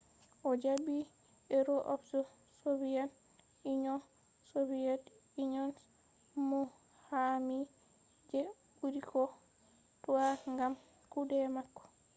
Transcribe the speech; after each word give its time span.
o 0.47 0.49
jaɓi 0.63 0.95
hero 1.51 1.75
of 1.93 1.99
the 2.11 2.19
soviet 2.61 3.11
union” 3.73 3.99
soviet 4.51 5.03
union’s 5.43 5.77
muqami 6.49 7.57
je 8.29 8.39
ɓuri 8.77 9.01
ko 9.09 9.21
toi 10.03 10.31
gam 10.57 10.73
kuɗe 11.11 11.37
mako 11.55 11.83